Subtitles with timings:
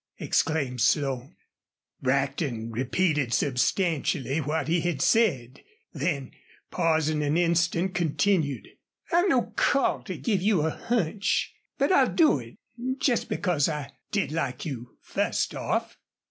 [0.17, 1.35] exclaimed Slone.
[2.01, 5.61] Brackton repeated substantially what he had said,
[5.93, 6.31] then,
[6.71, 8.67] pausing an instant, continued:
[9.11, 12.57] "I've no call to give you a hunch, but I'll do it
[12.97, 15.99] jest because I did like you fust off."